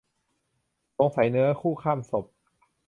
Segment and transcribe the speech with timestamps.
[0.97, 2.25] สงสัยเนื้อคู่ ข้ามศพ